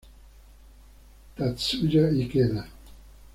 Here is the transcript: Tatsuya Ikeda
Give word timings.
Tatsuya 1.35 2.03
Ikeda 2.21 2.63